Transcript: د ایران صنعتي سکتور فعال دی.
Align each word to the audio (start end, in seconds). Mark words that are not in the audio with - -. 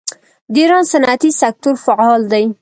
د 0.51 0.55
ایران 0.61 0.83
صنعتي 0.91 1.29
سکتور 1.41 1.75
فعال 1.85 2.21
دی. 2.31 2.45